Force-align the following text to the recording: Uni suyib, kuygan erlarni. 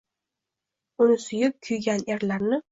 Uni 1.05 1.19
suyib, 1.27 1.55
kuygan 1.71 2.05
erlarni. 2.17 2.65